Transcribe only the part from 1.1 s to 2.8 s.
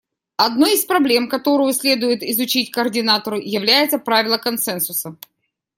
которую следует изучить